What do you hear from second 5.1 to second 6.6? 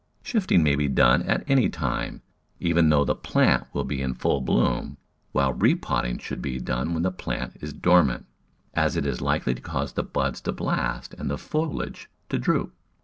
while repotting should be